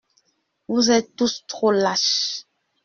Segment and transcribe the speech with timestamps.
[0.67, 2.47] Vous êtes tous trop lâches.